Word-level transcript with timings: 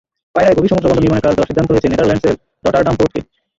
পায়রায় 0.35 0.55
গভীর 0.57 0.71
সমুদ্রবন্দর 0.71 1.03
নির্মাণের 1.03 1.25
কাজ 1.25 1.33
দেওয়ার 1.35 1.49
সিদ্ধান্ত 1.51 1.69
হয়েছে 1.73 1.91
নেদারল্যান্ডসের 1.91 2.35
রটারডাম 2.65 2.95
পোর্টকে। 2.99 3.19